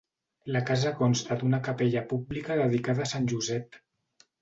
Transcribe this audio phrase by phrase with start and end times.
[0.55, 3.83] La casa consta d'una capella pública dedicada a sant Josep.